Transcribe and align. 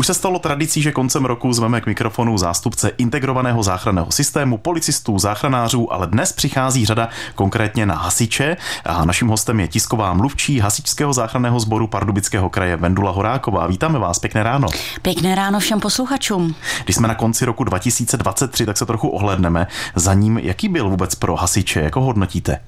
Už 0.00 0.06
se 0.06 0.14
stalo 0.14 0.38
tradicí, 0.38 0.82
že 0.82 0.92
koncem 0.92 1.24
roku 1.24 1.52
zveme 1.52 1.80
k 1.80 1.86
mikrofonu 1.86 2.38
zástupce 2.38 2.88
integrovaného 2.88 3.62
záchranného 3.62 4.12
systému, 4.12 4.58
policistů, 4.58 5.18
záchranářů, 5.18 5.92
ale 5.92 6.06
dnes 6.06 6.32
přichází 6.32 6.86
řada 6.86 7.08
konkrétně 7.34 7.86
na 7.86 7.94
hasiče 7.94 8.56
a 8.84 9.04
naším 9.04 9.28
hostem 9.28 9.60
je 9.60 9.68
tisková 9.68 10.12
mluvčí 10.12 10.60
hasičského 10.60 11.12
záchranného 11.12 11.60
sboru 11.60 11.86
Pardubického 11.86 12.50
kraje 12.50 12.76
Vendula 12.76 13.10
Horáková. 13.10 13.66
Vítáme 13.66 13.98
vás, 13.98 14.18
pěkné 14.18 14.42
ráno. 14.42 14.68
Pěkné 15.02 15.34
ráno 15.34 15.60
všem 15.60 15.80
posluchačům. 15.80 16.54
Když 16.84 16.96
jsme 16.96 17.08
na 17.08 17.14
konci 17.14 17.44
roku 17.44 17.64
2023, 17.64 18.66
tak 18.66 18.78
se 18.78 18.86
trochu 18.86 19.08
ohledneme 19.08 19.66
za 19.94 20.14
ním, 20.14 20.38
jaký 20.38 20.68
byl 20.68 20.90
vůbec 20.90 21.14
pro 21.14 21.36
hasiče, 21.36 21.80
jako 21.80 22.00
hodnotíte? 22.00 22.60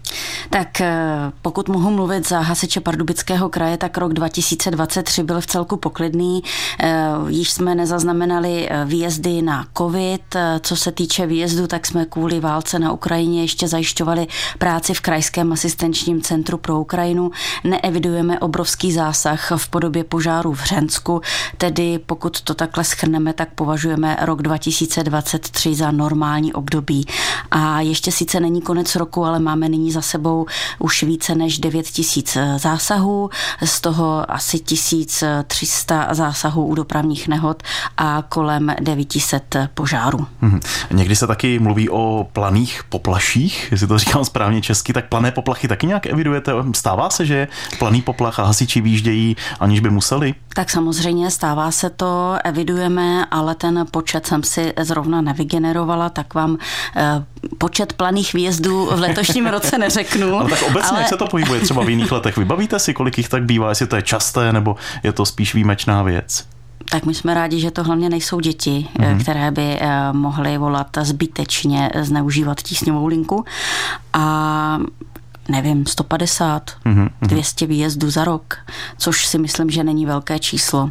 Tak 0.51 0.81
eh, 0.81 1.33
pokud 1.43 1.69
mohu 1.69 1.91
mluvit 1.91 2.29
za 2.29 2.41
hasiče 2.41 2.81
Pardubického 2.81 3.49
kraje, 3.49 3.77
tak 3.77 3.99
rok 3.99 4.13
2023 4.13 5.23
byl 5.23 5.41
v 5.41 5.47
celku 5.47 5.77
poklidný. 5.77 6.43
Eh, 7.27 7.33
již 7.33 7.51
jsme 7.51 7.75
nezaznamenali 7.75 8.69
eh, 8.71 8.85
výjezdy 8.85 9.43
na 9.43 9.67
covid. 9.79 10.23
Co 10.61 10.77
se 10.77 10.93
týče 10.93 11.27
výjezdu, 11.27 11.67
tak 11.67 11.87
jsme 11.87 12.05
kvůli 12.05 12.41
válce 12.41 12.79
na 12.79 12.93
Ukrajině 12.93 13.43
ještě 13.43 13.69
zajišťovali 13.69 14.27
práci 14.59 14.95
v 14.95 15.01
Krajském 15.01 15.53
asistenčním 15.53 16.23
centru 16.23 16.59
pro 16.59 16.81
Ukrajinu. 16.81 17.31
Neevidujeme 17.65 18.41
obrovský 18.41 18.93
zásah 18.93 19.53
v 19.57 19.69
podobě 19.69 20.05
požáru 20.05 20.53
v 20.53 20.61
Hřensku, 20.61 21.21
tedy 21.59 21.99
pokud 22.07 22.41
to 22.41 22.55
takhle 22.55 22.85
schrneme, 22.85 23.33
tak 23.33 23.49
považujeme 23.55 24.17
rok 24.21 24.43
2023 24.43 25.75
za 25.75 25.91
normální 25.91 26.53
období. 26.53 27.07
A 27.51 27.81
ještě 27.81 28.13
sice 28.13 28.41
není 28.41 28.63
konec 28.63 28.97
roku, 28.97 29.25
ale 29.25 29.39
máme 29.39 29.69
nyní 29.69 29.93
za 29.93 30.03
sebou 30.03 30.47
už 30.79 31.03
více 31.03 31.35
než 31.35 31.59
9 31.59 31.87
tisíc 31.87 32.37
zásahů, 32.57 33.31
z 33.65 33.81
toho 33.81 34.31
asi 34.31 34.59
1300 34.59 36.09
zásahů 36.15 36.67
u 36.67 36.75
dopravních 37.13 37.29
nehod 37.29 37.63
a 37.97 38.23
kolem 38.29 38.75
900 38.81 39.57
požárů. 39.75 40.27
Hmm. 40.41 40.61
Někdy 40.91 41.17
se 41.17 41.27
taky 41.27 41.59
mluví 41.59 41.91
o 41.91 42.29
planých 42.33 42.85
poplaších, 42.89 43.69
jestli 43.71 43.87
to 43.87 43.99
říkám 43.99 44.25
správně 44.25 44.63
česky, 44.63 44.93
tak 44.93 45.09
plané 45.09 45.31
poplachy 45.31 45.69
taky 45.69 45.87
nějak 45.87 46.07
evidujete? 46.07 46.53
Stává 46.75 47.11
se, 47.11 47.27
že 47.27 47.49
planý 47.79 48.03
poplach 48.03 48.39
a 48.39 48.45
hasiči 48.45 48.81
výjíždějí, 48.81 49.37
aniž 49.61 49.81
by 49.81 49.91
museli? 49.91 50.35
Tak 50.55 50.71
samozřejmě 50.71 51.31
stává 51.31 51.71
se 51.71 51.91
to, 51.91 52.37
evidujeme, 52.45 53.27
ale 53.31 53.55
ten 53.55 53.87
počet 53.91 54.27
jsem 54.27 54.43
si 54.43 54.73
zrovna 54.81 55.21
nevygenerovala, 55.21 56.09
tak 56.09 56.35
vám 56.35 56.59
eh, 56.97 57.25
počet 57.59 57.93
planých 57.93 58.33
výjezdů 58.35 58.89
v 58.95 59.01
letošním 59.01 59.47
roce 59.57 59.79
neřeknu. 59.79 60.39
ale 60.39 60.51
tak 60.51 60.63
obecně, 60.63 60.91
ale... 60.91 61.01
jak 61.01 61.09
se 61.09 61.17
to 61.17 61.27
pohybuje 61.27 61.61
třeba 61.61 61.85
v 61.85 61.91
jiných 61.91 62.13
letech? 62.13 62.37
Vybavíte 62.37 62.79
si, 62.79 62.95
kolik 62.95 63.19
jich 63.19 63.29
tak 63.29 63.43
bývá, 63.45 63.69
jestli 63.69 63.87
to 63.87 63.97
je 63.97 64.03
časté, 64.03 64.53
nebo 64.53 64.77
je 65.03 65.13
to 65.13 65.27
spíš 65.27 65.55
výjimečná 65.55 66.03
věc? 66.03 66.52
Tak 66.93 67.07
my 67.07 67.15
jsme 67.15 67.35
rádi, 67.35 67.61
že 67.61 67.71
to 67.71 67.85
hlavně 67.85 68.09
nejsou 68.09 68.41
děti, 68.41 68.89
mm-hmm. 68.99 69.21
které 69.21 69.51
by 69.51 69.79
eh, 69.81 70.13
mohly 70.13 70.59
volat 70.59 70.87
zbytečně 71.03 71.91
zneužívat 72.01 72.63
tísňovou 72.63 73.07
linku. 73.07 73.45
A 74.13 74.79
nevím, 75.49 75.87
150, 75.87 76.71
mm-hmm. 76.85 77.09
200 77.23 77.67
výjezdů 77.67 78.11
za 78.11 78.25
rok, 78.25 78.57
což 78.99 79.27
si 79.27 79.39
myslím, 79.39 79.71
že 79.71 79.85
není 79.85 80.07
velké 80.07 80.39
číslo. 80.39 80.91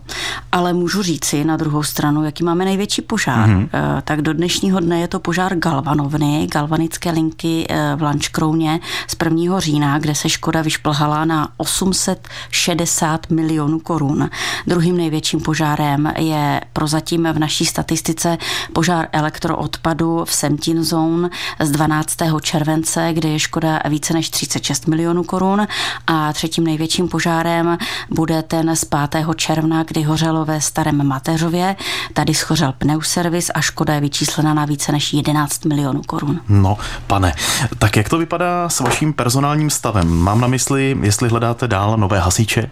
Ale 0.52 0.74
můžu 0.74 1.02
říci 1.02 1.44
na 1.44 1.58
druhou 1.58 1.84
stranu, 1.84 2.24
jaký 2.24 2.44
máme 2.44 2.66
největší 2.66 3.02
požár. 3.02 3.50
Mm-hmm. 3.50 3.70
Tak 4.04 4.22
do 4.22 4.34
dnešního 4.34 4.80
dne 4.80 5.00
je 5.00 5.08
to 5.08 5.20
požár 5.20 5.56
Galvanovny, 5.56 6.48
galvanické 6.52 7.12
linky 7.12 7.66
eh, 7.70 7.96
v 7.96 8.02
Lančkrouně 8.02 8.80
z 9.08 9.16
1. 9.24 9.60
října, 9.60 10.00
kde 10.00 10.16
se 10.16 10.30
škoda 10.30 10.62
vyšplhala 10.62 11.26
na 11.26 11.50
860 11.58 13.30
milionů 13.30 13.80
korun. 13.80 14.30
Druhým 14.68 14.98
největším 14.98 15.42
požárem 15.42 16.14
je 16.18 16.62
prozatím 16.74 17.28
v 17.34 17.40
naší 17.40 17.66
statistice 17.66 18.38
požár 18.74 19.08
elektroodpadu 19.12 20.26
v 20.26 20.34
Semtin 20.34 20.84
Zone 20.84 21.30
z 21.60 21.72
12. 21.72 22.18
července, 22.42 23.10
kde 23.14 23.30
je 23.30 23.40
škoda 23.40 23.80
více 23.90 24.14
než 24.14 24.30
36 24.42 24.88
milionů 24.88 25.24
korun 25.24 25.68
a 26.08 26.34
třetím 26.34 26.64
největším 26.64 27.08
požárem 27.08 27.78
bude 28.10 28.44
ten 28.44 28.76
z 28.76 28.86
5. 28.86 29.26
června, 29.36 29.84
kdy 29.84 30.04
hořelo 30.04 30.46
ve 30.46 30.62
Starém 30.62 31.08
Mateřově. 31.08 31.76
Tady 32.14 32.34
schořel 32.34 32.74
pneuservis 32.78 33.52
a 33.54 33.62
škoda 33.62 33.94
je 33.94 34.02
vyčíslena 34.02 34.54
na 34.54 34.66
více 34.66 34.92
než 34.92 35.14
11 35.14 35.66
milionů 35.66 36.02
korun. 36.08 36.40
No, 36.50 36.78
pane, 37.08 37.34
tak 37.80 37.98
jak 37.98 38.10
to 38.10 38.18
vypadá 38.18 38.70
s 38.70 38.80
vaším 38.80 39.14
personálním 39.14 39.70
stavem? 39.70 40.10
Mám 40.10 40.42
na 40.42 40.48
mysli, 40.48 40.98
jestli 41.02 41.30
hledáte 41.30 41.68
dál 41.68 41.98
nové 41.98 42.20
hasiče? 42.20 42.70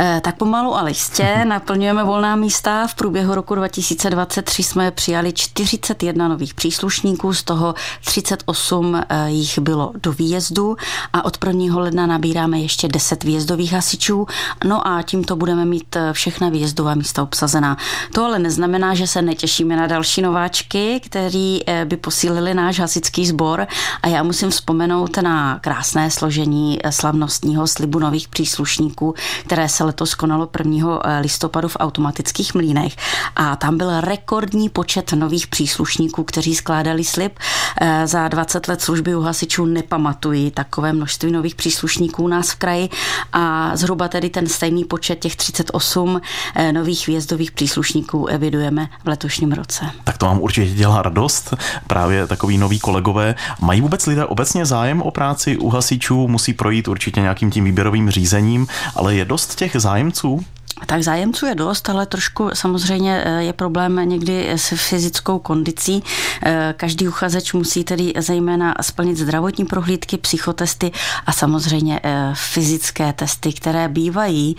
Eh, 0.00 0.20
tak 0.24 0.36
pomalu 0.36 0.74
ale 0.74 0.90
jistě 0.90 1.44
naplňujeme 1.44 2.04
volná 2.04 2.36
místa. 2.36 2.86
V 2.86 2.94
průběhu 2.94 3.34
roku 3.34 3.54
2023 3.54 4.62
jsme 4.62 4.90
přijali 4.90 5.32
41 5.32 6.28
nových 6.28 6.54
příslušníků, 6.54 7.34
z 7.34 7.42
toho 7.42 7.74
38 8.04 8.94
eh, 8.94 9.30
jich 9.30 9.58
bylo 9.58 9.92
do 10.02 10.12
výjezdu 10.12 10.76
a 11.12 11.24
od 11.24 11.38
1. 11.46 11.78
ledna 11.78 12.06
nabíráme 12.06 12.60
ještě 12.60 12.88
10 12.88 13.24
výjezdových 13.24 13.72
hasičů. 13.72 14.26
No 14.64 14.88
a 14.88 15.02
tímto 15.02 15.36
budeme 15.36 15.64
mít 15.64 15.96
eh, 15.96 16.12
všechna 16.12 16.48
výjezdová 16.48 16.94
místa 16.94 17.22
obsazená. 17.22 17.76
To 18.14 18.24
ale 18.24 18.38
neznamená, 18.38 18.94
že 18.94 19.06
se 19.06 19.22
netěšíme 19.22 19.76
na 19.76 19.86
další 19.86 20.22
nováčky, 20.22 21.00
kteří 21.04 21.64
by 21.84 21.96
posílili 21.96 22.54
náš 22.54 22.80
hasičský 22.80 23.26
sbor 23.26 23.66
a 24.02 24.08
já 24.08 24.22
musím 24.22 24.50
vzpomenout 24.50 25.16
na 25.16 25.58
krásné 25.58 26.10
složení 26.10 26.78
slavnostního 26.90 27.66
slibu 27.66 27.98
nových 27.98 28.28
příslušníků, 28.28 29.14
které 29.48 29.68
se 29.68 29.84
letos 29.84 30.14
konalo 30.14 30.48
1. 30.58 31.00
Eh, 31.04 31.20
listopadu 31.20 31.68
v 31.68 31.76
automatických 31.80 32.54
mlínech 32.54 32.96
a 33.36 33.56
tam 33.56 33.78
byl 33.78 34.00
rekordní 34.00 34.68
počet 34.68 35.12
nových 35.12 35.46
příslušníků, 35.46 36.24
kteří 36.24 36.54
skládali 36.54 37.04
slib. 37.04 37.32
Eh, 37.80 38.06
za 38.06 38.28
20 38.28 38.68
let 38.68 38.82
služby 38.82 39.16
u 39.16 39.20
hasičů 39.20 39.66
nepamatuji 39.66 40.50
takové 40.50 40.92
množství 40.92 41.32
nových 41.32 41.54
příslušníků 41.54 42.22
u 42.24 42.28
nás 42.28 42.50
v 42.50 42.54
kraji 42.54 42.88
a 43.32 43.76
zhruba 43.76 44.08
tedy 44.08 44.30
ten 44.30 44.46
stejný 44.46 44.84
počet 44.84 45.18
těch 45.18 45.36
38 45.36 46.20
eh, 46.54 46.72
nových 46.72 47.06
výjezdových 47.06 47.52
příslušníků 47.52 48.26
evidujeme 48.26 48.88
v 49.04 49.08
letošním 49.08 49.52
roce. 49.52 49.84
Tak 50.04 50.18
to 50.18 50.26
vám 50.26 50.40
určitě 50.40 50.74
dělá 50.74 51.02
radost. 51.02 51.54
Právě 51.86 52.26
takový 52.26 52.58
noví 52.58 52.78
kolegové. 52.78 53.34
Mají 53.60 53.80
vůbec 53.80 54.06
lidé 54.06 54.24
obecně 54.26 54.66
zájem 54.66 55.02
o 55.02 55.10
práci 55.10 55.56
u 55.56 55.68
hasičů? 55.68 56.28
Musí 56.28 56.52
projít 56.52 56.88
určitě 56.88 57.20
nějakým 57.20 57.50
tím 57.50 57.64
výběrovým 57.64 58.10
řízením, 58.10 58.66
ale 58.94 59.14
je 59.14 59.24
dost 59.24 59.37
těch 59.46 59.76
zájemců? 59.76 60.44
Tak 60.86 61.02
zájemců 61.02 61.46
je 61.46 61.54
dost, 61.54 61.88
ale 61.88 62.06
trošku 62.06 62.50
samozřejmě 62.54 63.22
eh, 63.24 63.42
je 63.42 63.52
problém 63.52 64.00
někdy 64.04 64.50
s 64.50 64.68
fyzickou 64.88 65.38
kondicí. 65.38 66.02
Eh, 66.42 66.74
každý 66.76 67.08
uchazeč 67.08 67.52
musí 67.52 67.84
tedy 67.84 68.12
zejména 68.18 68.74
splnit 68.80 69.16
zdravotní 69.16 69.64
prohlídky, 69.64 70.18
psychotesty 70.18 70.92
a 71.26 71.32
samozřejmě 71.32 72.00
eh, 72.02 72.32
fyzické 72.34 73.12
testy, 73.12 73.52
které 73.52 73.88
bývají 73.88 74.56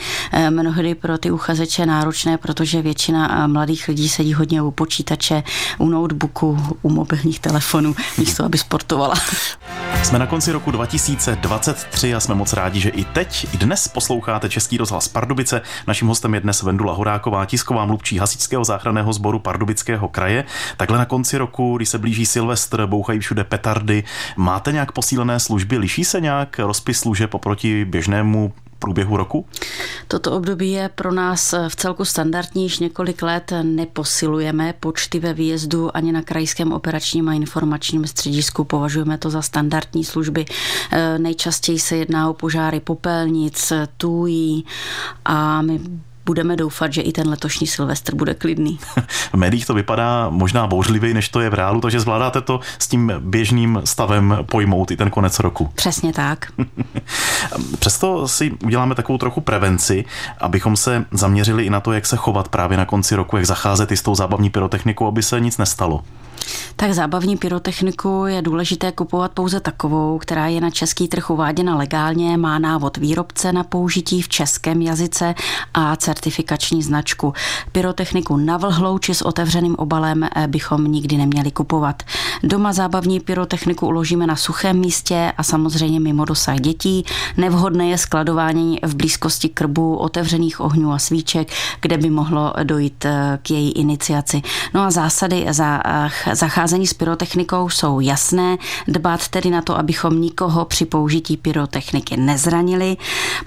mnohdy 0.49 0.95
pro 0.95 1.17
ty 1.17 1.31
uchazeče 1.31 1.85
náročné, 1.85 2.37
protože 2.37 2.81
většina 2.81 3.47
mladých 3.47 3.87
lidí 3.87 4.09
sedí 4.09 4.33
hodně 4.33 4.61
u 4.61 4.71
počítače, 4.71 5.43
u 5.77 5.89
notebooku, 5.89 6.77
u 6.81 6.89
mobilních 6.89 7.39
telefonů, 7.39 7.95
místo 8.17 8.45
aby 8.45 8.57
sportovala. 8.57 9.15
Jsme 10.03 10.19
na 10.19 10.27
konci 10.27 10.51
roku 10.51 10.71
2023 10.71 12.15
a 12.15 12.19
jsme 12.19 12.35
moc 12.35 12.53
rádi, 12.53 12.79
že 12.79 12.89
i 12.89 13.03
teď, 13.03 13.47
i 13.53 13.57
dnes 13.57 13.87
posloucháte 13.87 14.49
Český 14.49 14.77
rozhlas 14.77 15.07
Pardubice. 15.07 15.61
Naším 15.87 16.07
hostem 16.07 16.33
je 16.33 16.39
dnes 16.39 16.63
Vendula 16.63 16.93
Horáková, 16.93 17.45
tisková 17.45 17.85
mluvčí 17.85 18.17
Hasičského 18.17 18.63
záchranného 18.65 19.13
sboru 19.13 19.39
Pardubického 19.39 20.07
kraje. 20.07 20.45
Takhle 20.77 20.97
na 20.97 21.05
konci 21.05 21.37
roku, 21.37 21.77
kdy 21.77 21.85
se 21.85 21.97
blíží 21.97 22.25
Silvestr, 22.25 22.85
bouchají 22.85 23.19
všude 23.19 23.43
petardy, 23.43 24.03
máte 24.37 24.71
nějak 24.71 24.91
posílené 24.91 25.39
služby? 25.39 25.77
Liší 25.77 26.05
se 26.05 26.21
nějak 26.21 26.59
rozpis 26.59 26.99
služeb 26.99 27.33
oproti 27.33 27.85
běžnému 27.85 28.53
průběhu 28.79 29.17
roku? 29.17 29.45
Toto 30.07 30.31
období 30.31 30.71
je 30.71 30.89
pro 30.89 31.13
nás 31.13 31.55
v 31.67 31.75
celku 31.75 32.05
standardní, 32.05 32.63
již 32.63 32.79
několik 32.79 33.21
let 33.21 33.53
neposilujeme 33.61 34.73
počty 34.79 35.19
ve 35.19 35.33
výjezdu 35.33 35.97
ani 35.97 36.11
na 36.11 36.21
krajském 36.21 36.73
operačním 36.73 37.29
a 37.29 37.33
informačním 37.33 38.07
středisku. 38.07 38.63
Považujeme 38.63 39.17
to 39.17 39.29
za 39.29 39.41
standardní 39.41 40.03
služby. 40.05 40.45
E, 40.91 41.19
nejčastěji 41.19 41.79
se 41.79 41.97
jedná 41.97 42.29
o 42.29 42.33
požáry 42.33 42.79
popelnic, 42.79 43.73
tůjí 43.97 44.65
a 45.25 45.61
my 45.61 45.79
budeme 46.29 46.55
doufat, 46.55 46.93
že 46.93 47.01
i 47.01 47.11
ten 47.11 47.29
letošní 47.29 47.67
Silvestr 47.67 48.15
bude 48.15 48.33
klidný. 48.33 48.79
v 49.33 49.33
médiích 49.33 49.65
to 49.65 49.73
vypadá 49.73 50.29
možná 50.29 50.67
bouřlivěji, 50.67 51.13
než 51.13 51.29
to 51.29 51.39
je 51.41 51.49
v 51.49 51.53
reálu, 51.53 51.81
takže 51.81 51.99
zvládáte 51.99 52.41
to 52.41 52.59
s 52.79 52.87
tím 52.87 53.13
běžným 53.19 53.81
stavem 53.83 54.37
pojmout 54.45 54.91
i 54.91 54.97
ten 54.97 55.09
konec 55.09 55.39
roku. 55.39 55.69
Přesně 55.75 56.13
tak. 56.13 56.51
Přesto 57.79 58.27
si 58.27 58.51
uděláme 58.63 58.95
takovou 58.95 59.17
trochu 59.17 59.41
prevenci, 59.41 60.05
abychom 60.37 60.77
se 60.77 61.05
zaměřili 61.11 61.65
i 61.65 61.69
na 61.69 61.79
to, 61.79 61.91
jak 61.91 62.05
se 62.05 62.17
chovat 62.17 62.47
právě 62.47 62.77
na 62.77 62.85
konci 62.85 63.15
roku, 63.15 63.37
jak 63.37 63.45
zacházet 63.45 63.91
i 63.91 63.97
s 63.97 64.01
tou 64.01 64.15
zábavní 64.15 64.49
pyrotechnikou, 64.49 65.07
aby 65.07 65.23
se 65.23 65.39
nic 65.39 65.57
nestalo. 65.57 66.03
Tak 66.79 66.93
zábavní 66.93 67.37
pyrotechniku 67.37 68.25
je 68.25 68.41
důležité 68.41 68.91
kupovat 68.91 69.31
pouze 69.31 69.59
takovou, 69.59 70.17
která 70.17 70.47
je 70.47 70.61
na 70.61 70.69
český 70.69 71.07
trh 71.07 71.29
uváděna 71.29 71.77
legálně, 71.77 72.37
má 72.37 72.59
návod 72.59 72.97
výrobce 72.97 73.53
na 73.53 73.63
použití 73.63 74.21
v 74.21 74.29
českém 74.29 74.81
jazyce 74.81 75.35
a 75.73 75.95
certifikační 75.95 76.83
značku. 76.83 77.33
Pyrotechniku 77.71 78.37
navlhlou 78.37 78.97
či 78.97 79.13
s 79.13 79.21
otevřeným 79.21 79.75
obalem 79.75 80.23
eh, 80.23 80.47
bychom 80.47 80.91
nikdy 80.91 81.17
neměli 81.17 81.51
kupovat. 81.51 82.03
Doma 82.43 82.73
zábavní 82.73 83.19
pyrotechniku 83.19 83.87
uložíme 83.87 84.27
na 84.27 84.35
suchém 84.35 84.79
místě 84.79 85.33
a 85.37 85.43
samozřejmě 85.43 85.99
mimo 85.99 86.25
dosah 86.25 86.55
dětí. 86.55 87.05
Nevhodné 87.37 87.89
je 87.89 87.97
skladování 87.97 88.79
v 88.83 88.95
blízkosti 88.95 89.49
krbu, 89.49 89.95
otevřených 89.95 90.59
ohňů 90.59 90.91
a 90.91 90.99
svíček, 90.99 91.51
kde 91.81 91.97
by 91.97 92.09
mohlo 92.09 92.53
dojít 92.63 93.05
eh, 93.05 93.39
k 93.41 93.51
její 93.51 93.71
iniciaci. 93.71 94.41
No 94.73 94.81
a 94.81 94.91
zásady 94.91 95.45
za 95.49 95.81
eh, 95.85 96.35
zacházení 96.35 96.87
s 96.87 96.93
pyrotechnikou 96.93 97.69
jsou 97.69 97.99
jasné. 97.99 98.57
Dbát 98.87 99.27
tedy 99.27 99.49
na 99.49 99.61
to, 99.61 99.77
abychom 99.77 100.21
nikoho 100.21 100.65
při 100.65 100.85
použití 100.85 101.37
pyrotechniky 101.37 102.17
nezranili. 102.17 102.97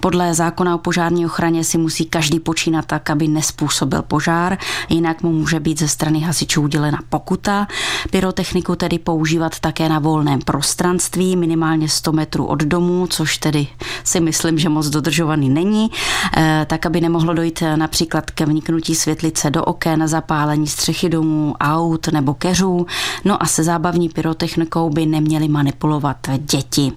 Podle 0.00 0.34
zákona 0.34 0.74
o 0.74 0.78
požární 0.78 1.26
ochraně 1.26 1.64
si 1.64 1.78
musí 1.78 2.04
každý 2.04 2.40
počínat 2.40 2.86
tak, 2.86 3.10
aby 3.10 3.28
nespůsobil 3.28 4.02
požár, 4.02 4.58
jinak 4.88 5.22
mu 5.22 5.32
může 5.32 5.60
být 5.60 5.78
ze 5.78 5.88
strany 5.88 6.20
hasičů 6.20 6.62
udělena 6.62 6.98
pokuta. 7.08 7.66
Pyrotechniku 8.10 8.76
tedy 8.82 8.98
používat 8.98 9.60
také 9.60 9.88
na 9.88 9.98
volném 9.98 10.40
prostranství, 10.40 11.36
minimálně 11.36 11.88
100 11.88 12.12
metrů 12.12 12.46
od 12.46 12.62
domu, 12.62 13.06
což 13.06 13.38
tedy 13.38 13.66
si 14.04 14.20
myslím, 14.20 14.58
že 14.58 14.68
moc 14.68 14.88
dodržovaný 14.88 15.50
není, 15.50 15.90
eh, 16.36 16.66
tak 16.68 16.86
aby 16.86 17.00
nemohlo 17.00 17.34
dojít 17.34 17.62
například 17.76 18.30
ke 18.30 18.46
vniknutí 18.46 18.94
světlice 18.94 19.50
do 19.50 19.64
oken, 19.64 20.08
zapálení 20.08 20.66
střechy 20.66 21.08
domů, 21.08 21.54
aut 21.60 22.08
nebo 22.08 22.34
keřů. 22.34 22.86
No 23.24 23.42
a 23.42 23.46
se 23.46 23.64
zábavní 23.64 24.08
pyrotechnikou 24.08 24.90
by 24.90 25.06
neměli 25.06 25.48
manipulovat 25.48 26.16
děti. 26.38 26.92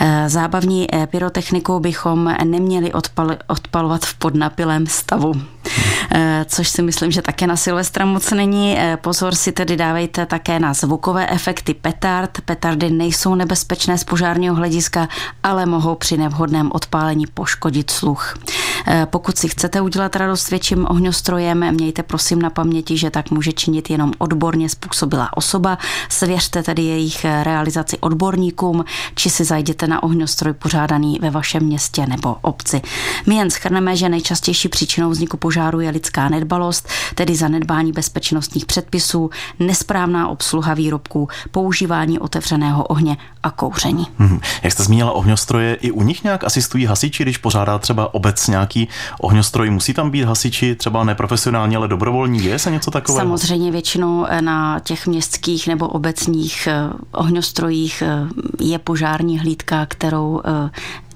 Eh, 0.00 0.28
zábavní 0.28 0.86
eh, 0.94 1.06
pyrotechnikou 1.06 1.80
bychom 1.80 2.34
neměli 2.44 2.92
odpal, 2.92 3.36
odpalovat 3.46 4.04
v 4.04 4.14
podnapilém 4.14 4.86
stavu. 4.86 5.53
Eh, 6.10 6.44
což 6.48 6.68
si 6.68 6.82
myslím, 6.82 7.10
že 7.10 7.22
také 7.22 7.46
na 7.46 7.56
Silvestra 7.56 8.06
moc 8.06 8.30
není. 8.30 8.76
Eh, 8.78 8.96
pozor 8.96 9.34
si 9.34 9.52
tedy 9.52 9.76
dávejte 9.76 10.26
také 10.26 10.58
na 10.58 10.74
zvukové 10.74 11.26
efekty 11.26 11.74
petard. 11.74 12.40
Petardy 12.44 12.90
nejsou 12.90 13.34
nebezpečné 13.34 13.98
z 13.98 14.04
požárního 14.04 14.54
hlediska, 14.54 15.08
ale 15.42 15.66
mohou 15.66 15.94
při 15.94 16.16
nevhodném 16.16 16.70
odpálení 16.72 17.26
poškodit 17.26 17.90
sluch. 17.90 18.38
Eh, 18.86 19.06
pokud 19.10 19.38
si 19.38 19.48
chcete 19.48 19.80
udělat 19.80 20.16
radost 20.16 20.50
větším 20.50 20.86
ohňostrojem, 20.88 21.72
mějte 21.72 22.02
prosím 22.02 22.42
na 22.42 22.50
paměti, 22.50 22.96
že 22.96 23.10
tak 23.10 23.30
může 23.30 23.52
činit 23.52 23.90
jenom 23.90 24.12
odborně 24.18 24.68
způsobilá 24.68 25.36
osoba. 25.36 25.78
Svěřte 26.08 26.62
tedy 26.62 26.82
jejich 26.82 27.24
realizaci 27.42 27.98
odborníkům, 27.98 28.84
či 29.14 29.30
si 29.30 29.44
zajděte 29.44 29.86
na 29.86 30.02
ohňostroj 30.02 30.52
pořádaný 30.52 31.18
ve 31.22 31.30
vašem 31.30 31.62
městě 31.62 32.06
nebo 32.06 32.36
obci. 32.40 32.82
My 33.26 33.34
jen 33.34 33.50
schrneme, 33.50 33.96
že 33.96 34.08
nejčastější 34.08 34.68
příčinou 34.68 35.10
vzniku 35.10 35.36
požáru 35.36 35.80
je 35.80 35.90
lidská 35.90 36.28
nedbalost, 36.28 36.88
tedy 37.14 37.36
zanedbání 37.36 37.92
bezpečnostních 37.92 38.66
předpisů, 38.66 39.30
nesprávná 39.58 40.28
obsluha 40.28 40.74
výrobků, 40.74 41.28
používání 41.50 42.18
otevřeného 42.18 42.84
ohně 42.84 43.16
a 43.42 43.50
kouření. 43.50 44.06
Hmm. 44.18 44.40
Jak 44.62 44.72
jste 44.72 44.82
zmínila 44.82 45.12
ohňostroje, 45.12 45.74
i 45.74 45.90
u 45.90 46.02
nich 46.02 46.24
nějak 46.24 46.44
asistují 46.44 46.86
hasiči, 46.86 47.22
když 47.22 47.38
pořádá 47.38 47.78
třeba 47.78 48.14
obec 48.14 48.48
nějaký 48.48 48.73
ohňostroj, 49.20 49.70
musí 49.70 49.94
tam 49.94 50.10
být 50.10 50.24
hasiči 50.24 50.74
třeba 50.74 51.04
neprofesionálně, 51.04 51.76
ale 51.76 51.88
dobrovolní, 51.88 52.44
je 52.44 52.58
se 52.58 52.70
něco 52.70 52.90
takového? 52.90 53.26
Samozřejmě 53.26 53.70
většinou 53.70 54.26
eh, 54.28 54.42
na 54.42 54.80
těch 54.80 55.06
městských 55.06 55.68
nebo 55.68 55.88
obecních 55.88 56.66
eh, 56.66 56.90
ohňostrojích 57.12 58.02
eh, 58.02 58.28
je 58.60 58.78
požární 58.78 59.38
hlídka, 59.38 59.86
kterou 59.86 60.42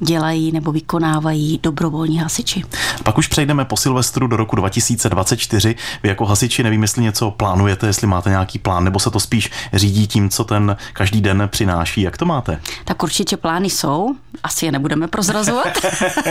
dělají 0.00 0.53
nebo 0.53 0.73
vykonávají 0.73 1.61
dobrovolní 1.62 2.19
hasiči. 2.19 2.65
Pak 3.03 3.19
už 3.19 3.27
přejdeme 3.27 3.65
po 3.65 3.77
Silvestru 3.77 4.27
do 4.27 4.37
roku 4.37 4.56
2024. 4.56 5.75
Vy 6.03 6.09
jako 6.09 6.27
hasiči 6.27 6.62
nevím, 6.62 6.83
jestli 6.83 7.03
něco 7.03 7.31
plánujete, 7.31 7.87
jestli 7.87 8.06
máte 8.06 8.31
nějaký 8.31 8.59
plán, 8.59 8.85
nebo 8.85 8.99
se 8.99 9.11
to 9.11 9.21
spíš 9.21 9.50
řídí 9.73 10.06
tím, 10.06 10.31
co 10.31 10.45
ten 10.45 10.77
každý 10.93 11.21
den 11.21 11.49
přináší. 11.50 12.00
Jak 12.00 12.17
to 12.17 12.25
máte? 12.25 12.61
Tak 12.85 13.03
určitě 13.03 13.37
plány 13.37 13.71
jsou, 13.71 14.15
asi 14.43 14.67
je 14.67 14.73
nebudeme 14.73 15.09
prozrazovat, 15.09 15.79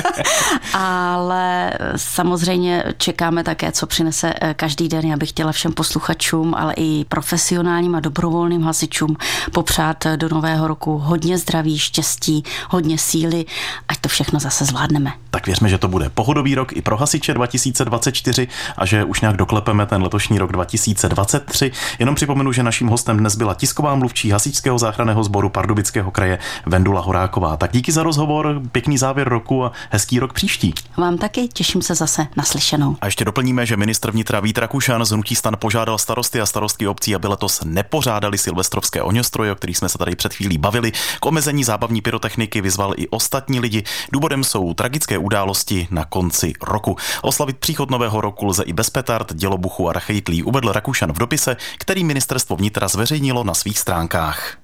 ale 0.73 1.73
samozřejmě 1.95 2.83
čekáme 2.97 3.43
také, 3.43 3.71
co 3.71 3.87
přinese 3.87 4.33
eh, 4.41 4.53
každý 4.53 4.87
den. 4.87 5.05
Já 5.05 5.17
bych 5.17 5.29
chtěla 5.29 5.51
všem 5.51 5.73
posluchačům, 5.73 6.55
ale 6.55 6.73
i 6.77 7.05
profesionálním 7.05 7.95
a 7.95 7.99
dobrovolným 7.99 8.63
hasičům 8.63 9.15
popřát 9.51 10.07
do 10.15 10.29
nového 10.29 10.67
roku 10.67 10.97
hodně 10.97 11.37
zdraví, 11.37 11.79
štěstí, 11.79 12.43
hodně 12.69 12.97
síly, 12.97 13.45
ať 13.87 13.97
to 13.97 14.09
všechno 14.09 14.39
zase 14.39 14.65
zvládneme. 14.65 15.13
Tak 15.29 15.45
věřme, 15.45 15.69
že 15.69 15.77
to 15.77 15.87
bude 15.87 16.09
pohodový 16.09 16.55
rok 16.55 16.73
i 16.73 16.81
pro 16.81 16.97
hasiče 16.97 17.33
2024 17.33 18.47
a 18.77 18.85
že 18.85 19.03
už 19.03 19.21
nějak 19.21 19.37
doklepeme 19.37 19.85
ten 19.85 20.03
letošní 20.03 20.37
rok 20.37 20.51
2023. 20.51 21.71
Jenom 21.99 22.15
připomenu, 22.15 22.51
že 22.51 22.63
naším 22.63 22.87
hostem 22.87 23.17
dnes 23.17 23.35
byla 23.35 23.53
tisková 23.53 23.95
mluvčí 23.95 24.31
hasičského 24.31 24.79
záchranného 24.79 25.23
sboru 25.23 25.49
Pardubického 25.49 26.11
kraje 26.11 26.39
Vendula 26.65 27.01
Horáková. 27.01 27.57
Tak 27.57 27.71
díky 27.73 27.91
za 27.91 28.03
rozhovor, 28.03 28.61
pěkný 28.71 28.97
závěr 28.97 29.29
roku 29.29 29.65
a 29.65 29.71
hezký 29.89 30.19
rok 30.19 30.33
příští. 30.33 30.73
Vám 30.97 31.17
taky, 31.17 31.47
těším 31.47 31.81
se 31.81 31.95
zase 31.95 32.27
naslyšenou. 32.35 32.97
A 33.01 33.05
ještě 33.05 33.25
doplníme, 33.25 33.65
že 33.65 33.77
ministr 33.77 34.11
vnitra 34.11 34.39
Vít 34.39 34.57
Rakušan 34.57 35.05
z 35.05 35.11
Hnutí 35.11 35.35
stan 35.35 35.55
požádal 35.59 35.97
starosty 35.97 36.41
a 36.41 36.45
starostky 36.45 36.87
obcí, 36.87 37.15
aby 37.15 37.27
letos 37.27 37.61
nepořádali 37.65 38.37
silvestrovské 38.37 39.01
ohňostroje, 39.01 39.51
o 39.51 39.55
kterých 39.55 39.77
jsme 39.77 39.89
se 39.89 39.97
tady 39.97 40.15
před 40.15 40.33
chvílí 40.33 40.57
bavili. 40.57 40.91
K 41.19 41.25
omezení 41.25 41.63
zábavní 41.63 42.01
pyrotechniky 42.01 42.61
vyzval 42.61 42.93
i 42.97 43.07
ostatní 43.47 43.59
lidi. 43.59 43.83
Důvodem 44.11 44.43
jsou 44.43 44.73
tragické 44.73 45.17
události 45.17 45.87
na 45.91 46.05
konci 46.05 46.53
roku. 46.61 46.95
Oslavit 47.21 47.57
příchod 47.57 47.91
nového 47.91 48.21
roku 48.21 48.45
lze 48.45 48.63
i 48.63 48.73
bez 48.73 48.89
petard, 48.89 49.33
dělobuchu 49.33 49.89
a 49.89 49.93
rachejtlí, 49.93 50.43
uvedl 50.43 50.71
Rakušan 50.71 51.13
v 51.13 51.17
dopise, 51.17 51.57
který 51.77 52.03
ministerstvo 52.03 52.55
vnitra 52.55 52.87
zveřejnilo 52.87 53.43
na 53.43 53.53
svých 53.53 53.79
stránkách. 53.79 54.57